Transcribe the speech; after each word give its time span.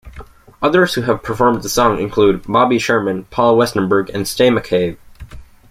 Others 0.63 0.95
who 0.95 1.01
have 1.03 1.21
performed 1.21 1.61
the 1.61 1.69
song 1.69 1.99
include: 1.99 2.41
Bobby 2.47 2.79
Sherman, 2.79 3.25
Paul 3.25 3.55
Westerberg, 3.55 4.09
and 4.11 4.27
Ste 4.27 4.49
McCabe. 4.49 4.97